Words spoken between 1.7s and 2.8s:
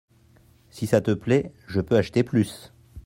peux acheter plus.